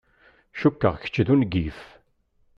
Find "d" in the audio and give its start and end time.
1.25-1.27